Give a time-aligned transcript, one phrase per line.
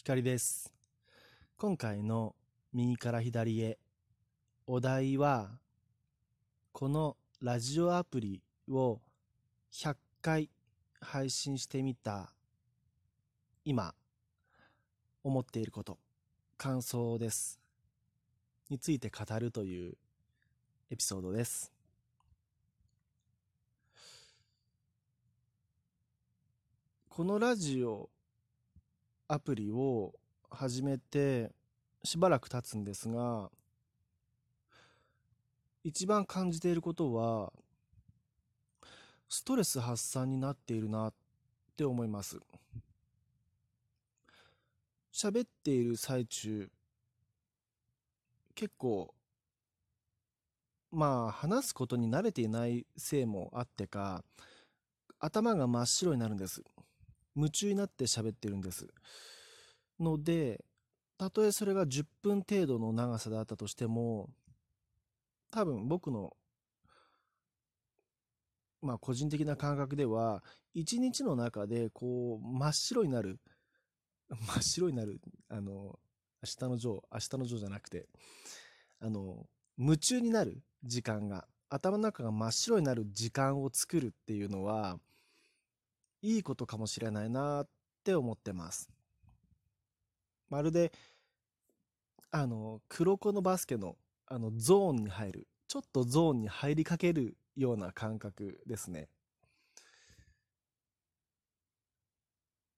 [0.00, 0.72] 光です。
[1.58, 2.34] 今回の
[2.72, 3.78] 右から左へ
[4.66, 5.50] お題は
[6.72, 8.40] このラジオアプリ
[8.70, 8.98] を
[9.70, 10.48] 100回
[11.02, 12.32] 配信してみた
[13.62, 13.94] 今
[15.22, 15.98] 思っていること
[16.56, 17.60] 感想です
[18.70, 19.98] について語るという
[20.90, 21.70] エピソードです
[27.10, 28.08] このラジオ
[29.32, 30.12] アプリを
[30.50, 31.52] 始めて
[32.02, 33.48] しばらく経つんですが
[35.84, 37.52] 一番感じていることは
[39.28, 41.14] ストレス発散になっているなっ
[41.76, 42.40] て思います。
[45.12, 46.68] 喋っている最中
[48.56, 49.14] 結構
[50.90, 54.24] まあ話すことに慣れていないせいもあってか
[55.20, 56.64] 頭が真っ白になるんです。
[57.40, 58.86] 夢中になって喋ってるんです。
[59.98, 60.64] ので
[61.18, 64.30] たとえそれが10分程度の長さであったとしても
[65.50, 66.36] 多分僕の
[68.82, 73.38] まあ個人的な感覚では一日の中でこう真っ白になる
[74.30, 75.98] 真っ白になるあの
[76.42, 78.06] 明日のジョー明日のジョーじゃなくて
[79.00, 79.46] あの
[79.78, 84.98] 夢中になる時間が頭の中が真っ白になる時間を作るっていうのは
[86.22, 87.68] いいことかもしれないなっ
[88.04, 88.90] て思ってます。
[90.48, 90.92] まるで
[92.30, 93.96] あの黒子のバスケの
[94.26, 99.08] あのゾーンに入るちょっとゾーンに入りかけるような感覚ですね。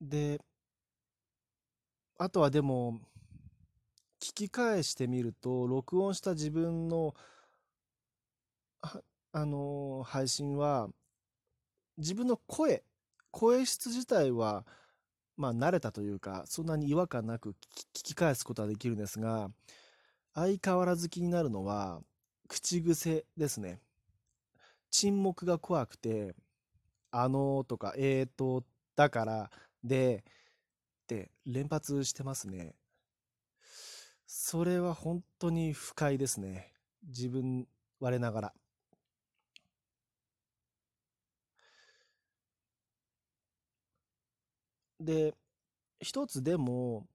[0.00, 0.40] で
[2.18, 3.00] あとはでも
[4.20, 7.14] 聞き返してみると録音した自分の
[9.32, 10.88] あ、の配信は
[11.98, 12.84] 自分の声
[13.34, 14.64] 声質自体は
[15.36, 19.50] まあ慣れたというかそんなに違和感なく聞き返すことはできるんですが
[20.34, 22.00] 相変わらず気になるのは
[22.46, 23.80] 口癖ですね。
[24.90, 26.36] 沈黙が怖くて
[27.10, 28.62] 「あのー」とか「えーと」
[28.94, 29.50] 「だから」
[29.82, 30.22] で
[31.02, 32.76] って連発してますね。
[34.28, 36.72] それは本当に不快ですね。
[37.02, 37.66] 自分
[37.98, 38.52] 我ながら。
[45.04, 45.34] で
[46.00, 47.06] 一つでも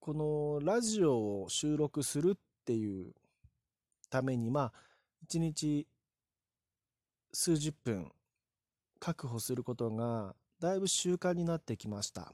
[0.00, 3.12] このラジオを収録するっていう
[4.10, 4.72] ためにまあ
[5.22, 5.86] 一日
[7.32, 8.10] 数十分
[9.00, 12.32] 確保することがだいぶ習慣になってきました。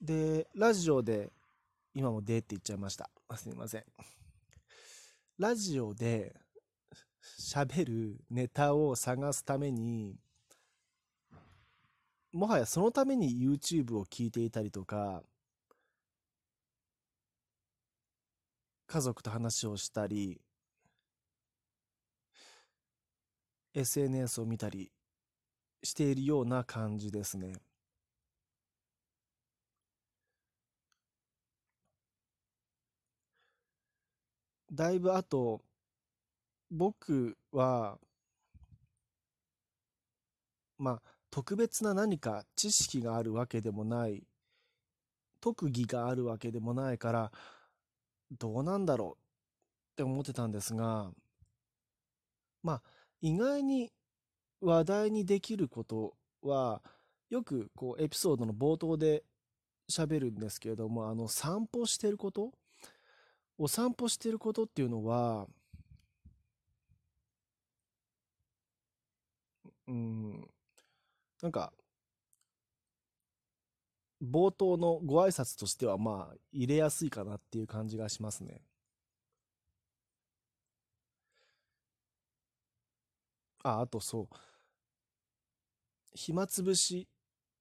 [0.00, 1.30] でラジオで
[1.94, 3.10] 今も「で」って言っちゃいました。
[3.36, 3.84] すみません。
[5.38, 6.34] ラジオで
[7.40, 10.16] 喋るネタを探すために
[12.32, 15.22] もはやそのために YouTube を聞いていたりとか
[18.86, 20.40] 家族と話をしたり
[23.74, 24.90] SNS を見たり
[25.82, 27.54] しているような感じですね。
[34.70, 35.60] だいぶあと
[36.70, 37.98] 僕は
[40.78, 44.22] まあ特別な何か知識があるわけでもない。
[45.40, 47.32] 特技があるわけでもないから
[48.38, 51.10] どうなんだろうって思ってたんですが
[52.62, 52.82] まあ
[53.20, 53.90] 意外に
[54.60, 56.80] 話題にできることは
[57.28, 59.24] よくこうエピソードの冒頭で
[59.90, 62.52] 喋るんですけれどもあの散歩してること？
[63.58, 65.48] お散歩してることっていうのは
[69.88, 70.48] うん
[71.42, 71.72] なんか
[74.22, 78.62] 冒頭のご挨拶としてはまあ入れやすいかなっていう感じがしますね。
[83.64, 84.36] あ、あとそう。
[86.14, 87.08] 暇つぶし、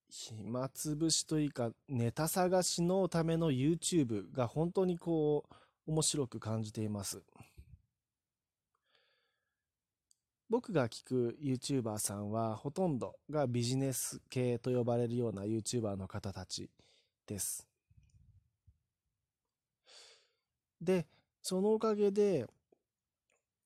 [0.09, 7.23] 暇つぶしというかネタ探しのための YouTube が本当にこう面白く感じています。
[10.51, 16.69] 僕が聞く YouTuber さんはほとんどがビジネス系と呼ばれるような YouTuber の方たち
[17.25, 17.65] です。
[20.81, 21.07] で、
[21.41, 22.47] そのおかげで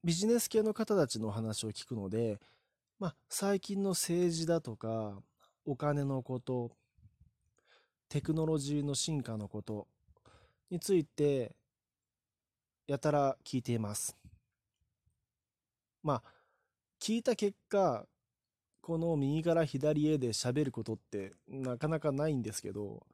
[0.03, 2.39] ビジネス系の方たちのお話を聞くので、
[2.99, 5.17] まあ、最近の政治だとか
[5.65, 6.69] お金のこと
[8.09, 9.87] テクノロジーの進化のこと
[10.69, 11.55] について
[12.85, 14.15] やたら聞いています。
[16.03, 16.34] まあ
[17.05, 18.07] 聞いた結果
[18.81, 23.05] この右から左へで喋ることってなかなかないんですけど、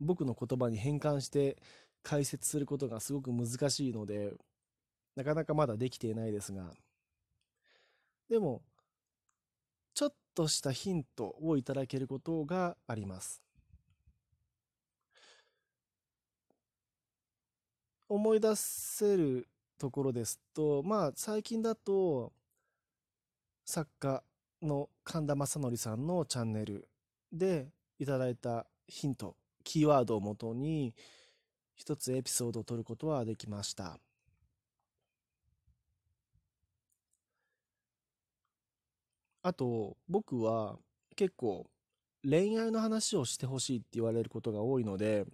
[0.00, 1.56] 僕の言葉に変換して
[2.02, 4.32] 解説することがすごく難しいので、
[5.14, 6.72] なかなかまだできていないですが、
[8.28, 8.60] でも、
[9.94, 13.40] ちょっとしたヒントをいただけることがあります。
[18.08, 19.46] 思い出せる
[19.78, 22.32] ところですと、まあ、最近だと、
[23.70, 24.22] 作家
[24.62, 26.88] の神田正則さんのチャンネル
[27.30, 27.68] で
[27.98, 30.94] いただいたヒント、キーワードをもとに、
[31.74, 34.00] 一つエピソードを取ることはできました。
[39.42, 40.78] あと、僕は
[41.14, 41.66] 結構
[42.22, 45.26] 恋愛の話をしてほしいって言われることが多いので、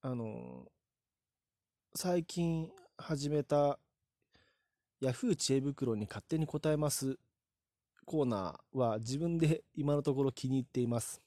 [0.00, 0.66] あの、
[1.94, 3.78] 最近始めた
[5.02, 7.18] Yahoo 知恵袋に勝手に答えます
[8.04, 11.20] コーナーは自分で今のところ気に入っています。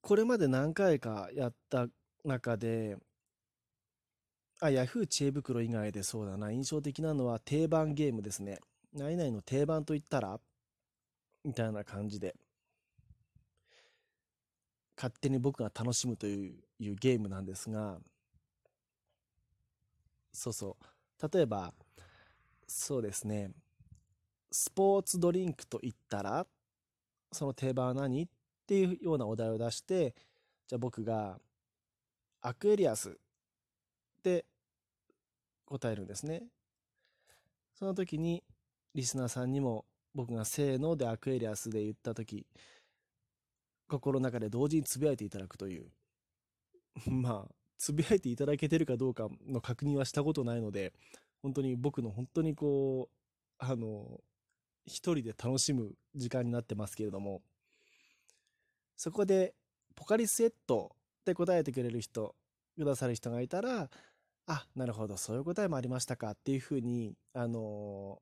[0.00, 1.88] これまで何回かやった
[2.24, 2.96] 中で、
[4.60, 8.60] あ、Yahoo 知恵袋以外でそうだな、印象的なのは定番ゲームですね。
[8.94, 10.40] 何々の定番といったら
[11.44, 12.36] みたいな感じで。
[14.96, 17.98] 勝手に僕が楽しむといういうゲームなんですが、
[20.38, 21.28] そうそう。
[21.34, 21.74] 例えば、
[22.68, 23.50] そうですね。
[24.52, 26.46] スポーツドリンクと言ったら、
[27.32, 28.28] その定番は何っ
[28.64, 30.14] ていうようなお題を出して、
[30.68, 31.40] じゃあ僕が、
[32.40, 33.12] アクエリアスっ
[34.22, 34.46] て
[35.66, 36.44] 答えるんですね。
[37.74, 38.44] その時に、
[38.94, 42.46] リスナーさんにも僕がせーのでアクエリアスで言った時、
[43.88, 45.90] 心の中で同時につぶやいていただくという。
[47.10, 50.92] まあ、つぶやいていただけてるかどうかの確認はしたことないので、
[51.42, 53.14] 本当に僕の本当にこう、
[53.58, 54.20] あの、
[54.84, 57.42] 一人で楽しむ時間になってますけれども、
[58.96, 59.54] そこで、
[59.94, 62.34] ポカリスエットって答えてくれる人、
[62.76, 63.90] くださる人がいたら、
[64.46, 68.20] あ、なるほど、そういう答えもありましたかっていうふうに、あの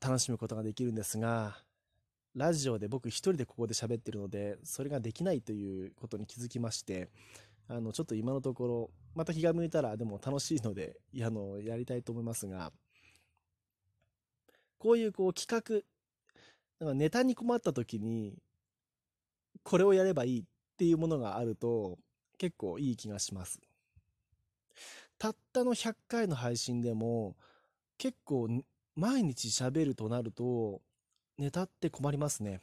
[0.00, 1.62] 楽しむことができるんですが、
[2.34, 7.10] ラジオで僕一人でここで喋ってるので、それができないということに気づきまして、
[7.72, 12.72] あの、ちょっと今のところ、また気が向いたらでも楽しいので、 あの、やりたいと思いますが、
[14.78, 15.82] こういうこう企画、
[16.84, 18.36] なんかネタに困った時に、
[19.62, 20.44] これをやればいいっ
[20.76, 21.98] ていうものがあると、
[22.36, 23.60] 結構いい気がします。
[25.18, 27.36] たったの100回の配信でも、
[27.96, 28.48] 結構
[28.96, 30.82] 毎日喋るとなると、
[31.38, 32.60] ネタって困りますね。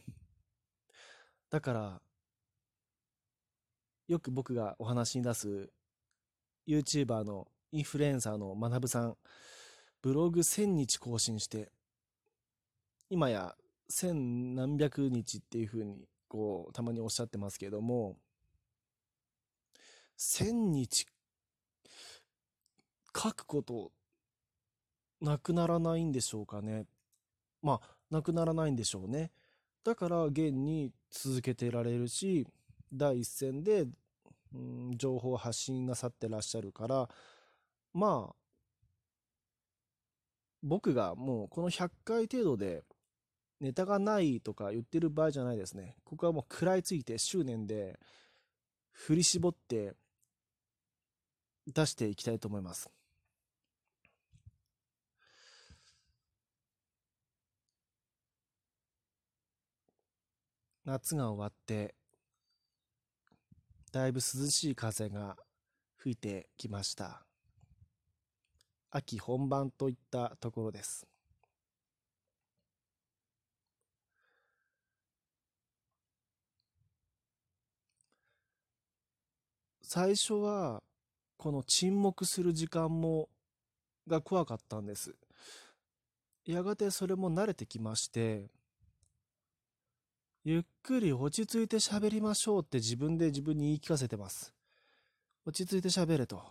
[1.50, 2.02] だから、
[4.10, 5.70] よく僕がお話に出す
[6.68, 9.18] YouTuber のインフルエンサーの学さん、
[10.02, 11.72] ブログ1000日更新して、
[13.12, 13.56] 今や
[13.88, 18.18] 千何百日っていうふうに、こう、たまにおっしゃってますけども、
[20.18, 21.06] 1000日
[23.16, 23.92] 書くこと
[25.22, 26.88] なくならないんでしょうかね。
[27.62, 29.30] まあ、なくならないんでしょうね。
[29.84, 32.48] だから現に続けてられるし、
[32.92, 33.86] 第一線で、
[34.54, 37.10] うん、情報を発信なさってらっしゃるから、
[37.94, 38.36] まあ、
[40.62, 42.84] 僕がもうこの100回程度で
[43.60, 45.96] ネタがないとか言ってる場合じゃないですね。
[46.04, 48.00] ここはもう食らいついて執念で
[48.92, 49.94] 振り絞って
[51.68, 52.90] 出していきたいと思います。
[60.86, 61.94] 夏が終わって、
[63.92, 65.36] だいぶ涼しい風が
[65.98, 67.26] 吹いてきました。
[68.92, 71.08] 秋本番といったところです。
[79.82, 80.84] 最初は
[81.38, 83.28] この沈黙する時間も
[84.08, 85.16] が怖かったんです。
[86.46, 88.52] やがてそれも慣れてきまして
[90.52, 94.52] ゆっくり落ち着いて喋りましょうって自分で自分に言い聞かせてます。
[95.46, 96.42] 落ち着いて喋れと。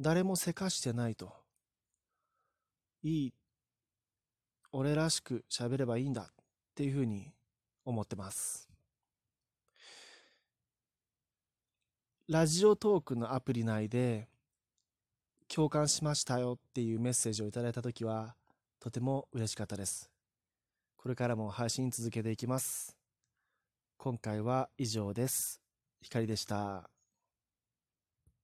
[0.00, 1.32] 誰もせかしてないと。
[3.04, 3.34] いい。
[4.72, 6.26] 俺らしく喋ればいいんだっ
[6.74, 7.30] ていうふうに
[7.84, 8.68] 思ってます。
[12.28, 14.26] ラジオトークのアプリ内で
[15.46, 18.34] 共感しましたよっていうメッセージをいただいたときは
[18.80, 20.15] とても嬉しかったです。
[21.06, 22.96] これからも配信続けていきます。
[23.96, 25.60] 今回は以上です。
[26.02, 26.95] 光でした。